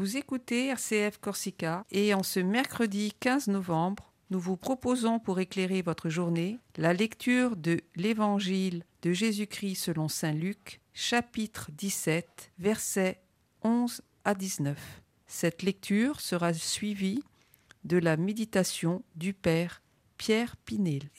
Vous 0.00 0.16
écoutez 0.16 0.68
RCF 0.68 1.18
Corsica 1.18 1.84
et 1.90 2.14
en 2.14 2.22
ce 2.22 2.40
mercredi 2.40 3.12
15 3.20 3.48
novembre, 3.48 4.14
nous 4.30 4.40
vous 4.40 4.56
proposons 4.56 5.18
pour 5.18 5.40
éclairer 5.40 5.82
votre 5.82 6.08
journée 6.08 6.58
la 6.78 6.94
lecture 6.94 7.54
de 7.54 7.82
l'Évangile 7.96 8.84
de 9.02 9.12
Jésus-Christ 9.12 9.74
selon 9.74 10.08
Saint 10.08 10.32
Luc, 10.32 10.80
chapitre 10.94 11.70
17, 11.72 12.50
versets 12.58 13.20
11 13.62 14.00
à 14.24 14.34
19. 14.34 15.02
Cette 15.26 15.62
lecture 15.62 16.22
sera 16.22 16.54
suivie 16.54 17.22
de 17.84 17.98
la 17.98 18.16
méditation 18.16 19.02
du 19.16 19.34
Père 19.34 19.82
Pierre 20.16 20.56
Pinel. 20.64 21.10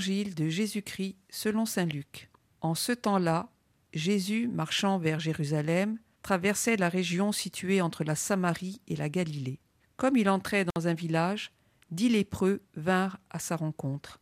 De 0.00 0.48
Jésus-Christ 0.48 1.16
selon 1.28 1.66
Saint 1.66 1.84
Luc. 1.84 2.30
En 2.62 2.74
ce 2.74 2.92
temps-là, 2.92 3.50
Jésus, 3.92 4.48
marchant 4.48 4.98
vers 4.98 5.20
Jérusalem, 5.20 5.98
traversait 6.22 6.78
la 6.78 6.88
région 6.88 7.32
située 7.32 7.82
entre 7.82 8.02
la 8.02 8.14
Samarie 8.14 8.80
et 8.88 8.96
la 8.96 9.10
Galilée. 9.10 9.60
Comme 9.98 10.16
il 10.16 10.30
entrait 10.30 10.64
dans 10.74 10.88
un 10.88 10.94
village, 10.94 11.52
dix 11.90 12.08
lépreux 12.08 12.62
vinrent 12.76 13.18
à 13.28 13.38
sa 13.38 13.56
rencontre. 13.56 14.20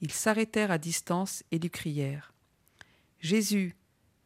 Ils 0.00 0.12
s'arrêtèrent 0.12 0.70
à 0.70 0.78
distance 0.78 1.42
et 1.50 1.58
lui 1.58 1.70
crièrent 1.70 2.32
Jésus, 3.18 3.74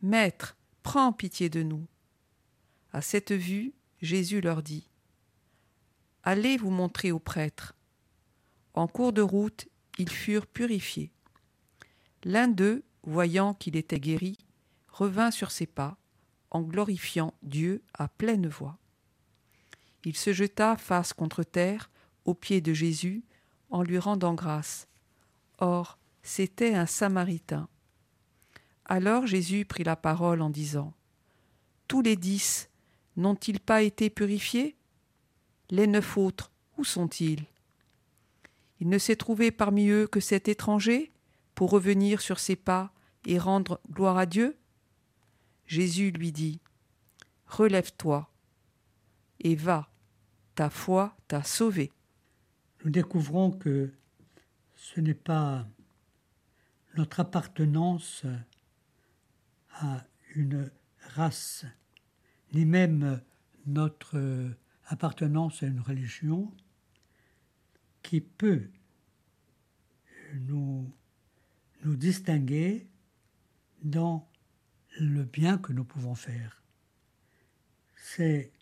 Maître, 0.03 0.55
prends 0.83 1.15
pitié 1.15 1.49
de 1.49 1.63
nous. 1.63 1.87
À 2.93 3.01
cette 3.01 3.33
vue, 3.33 3.73
Jésus 4.03 4.43
leur 4.43 4.63
dit 4.63 4.91
Allez 6.25 6.59
vous 6.59 6.71
montrer 6.71 7.11
au 7.11 7.19
prêtre. 7.19 7.75
En 8.75 8.87
cours 8.87 9.15
de 9.15 9.23
route, 9.23 9.67
ils 9.99 10.11
furent 10.11 10.47
purifiés. 10.47 11.13
L'un 12.25 12.49
d'eux, 12.49 12.85
voyant 13.03 13.55
qu'il 13.55 13.77
était 13.77 14.01
guéri, 14.01 14.39
revint 14.89 15.31
sur 15.31 15.51
ses 15.51 15.67
pas, 15.67 15.97
en 16.51 16.63
glorifiant 16.63 17.35
Dieu 17.43 17.83
à 17.95 18.09
pleine 18.09 18.49
voix. 18.49 18.79
Il 20.05 20.17
se 20.17 20.33
jeta 20.33 20.77
face 20.77 21.13
contre 21.13 21.43
terre, 21.43 21.91
aux 22.25 22.35
pieds 22.35 22.61
de 22.61 22.73
Jésus, 22.73 23.25
en 23.71 23.83
lui 23.83 23.99
rendant 23.99 24.35
grâce. 24.35 24.89
Or, 25.59 25.99
c'était 26.23 26.75
un 26.75 26.87
Samaritain. 26.87 27.69
Alors 28.87 29.27
Jésus 29.27 29.65
prit 29.65 29.85
la 29.85 29.97
parole 29.97 30.43
en 30.43 30.51
disant 30.51 30.93
Tous 31.89 32.03
les 32.03 32.17
dix 32.17 32.69
n'ont-ils 33.17 33.61
pas 33.61 33.83
été 33.83 34.11
purifiés? 34.11 34.77
Les 35.71 35.87
neuf 35.87 36.17
autres, 36.17 36.51
où 36.77 36.85
sont-ils? 36.85 37.47
Ne 38.85 38.99
s'est 38.99 39.17
trouvé 39.17 39.51
parmi 39.51 39.89
eux 39.89 40.07
que 40.07 40.21
cet 40.21 40.49
étranger 40.49 41.13
pour 41.55 41.71
revenir 41.71 42.21
sur 42.21 42.39
ses 42.39 42.57
pas 42.57 42.93
et 43.27 43.39
rendre 43.39 43.81
gloire 43.91 44.19
à 44.19 44.27
Dieu 44.27 44.57
Jésus 45.67 46.11
lui 46.11 46.33
dit 46.33 46.61
Relève-toi 47.47 48.31
et 49.41 49.55
va, 49.55 49.91
ta 50.55 50.71
foi 50.71 51.17
t'a 51.29 51.43
sauvé. 51.43 51.93
Nous 52.85 52.91
découvrons 52.91 53.51
que 53.51 53.93
ce 54.75 55.01
n'est 55.01 55.15
pas 55.15 55.67
notre 56.97 57.21
appartenance 57.21 58.25
à 59.73 60.05
une 60.35 60.71
race, 61.15 61.65
ni 62.53 62.65
même 62.65 63.21
notre 63.67 64.51
appartenance 64.87 65.63
à 65.63 65.67
une 65.67 65.81
religion, 65.81 66.53
qui 68.05 68.21
peut 68.21 68.71
nous, 70.35 70.95
distinguer 71.85 72.87
dans 73.83 74.29
le 75.01 75.25
bien 75.25 75.59
que 75.59 75.73
nous 75.73 75.85
pouvons 75.85 76.15
faire. 76.15 76.63
C'est 77.97 78.53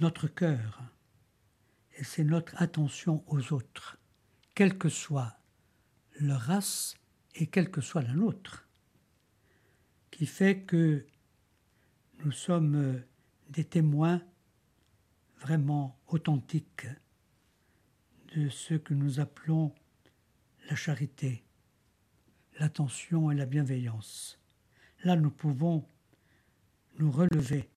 notre 0.00 0.28
cœur 0.28 0.82
et 1.98 2.04
c'est 2.04 2.24
notre 2.24 2.60
attention 2.62 3.22
aux 3.26 3.52
autres, 3.52 3.98
quelle 4.54 4.78
que 4.78 4.88
soit 4.88 5.36
leur 6.18 6.40
race 6.40 6.94
et 7.34 7.46
quelle 7.46 7.70
que 7.70 7.80
soit 7.80 8.02
la 8.02 8.14
nôtre, 8.14 8.68
qui 10.10 10.26
fait 10.26 10.62
que 10.62 11.06
nous 12.24 12.32
sommes 12.32 13.02
des 13.48 13.64
témoins 13.64 14.22
vraiment 15.38 15.98
authentiques 16.06 16.86
de 18.34 18.48
ce 18.48 18.74
que 18.74 18.94
nous 18.94 19.20
appelons 19.20 19.74
la 20.68 20.76
charité, 20.76 21.44
l'attention 22.58 23.30
et 23.30 23.34
la 23.34 23.46
bienveillance. 23.46 24.38
Là, 25.04 25.16
nous 25.16 25.30
pouvons 25.30 25.84
nous 26.98 27.10
relever 27.10 27.68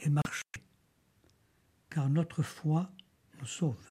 et 0.00 0.08
marcher, 0.08 0.44
car 1.90 2.08
notre 2.08 2.42
foi 2.42 2.90
nous 3.38 3.46
sauve. 3.46 3.90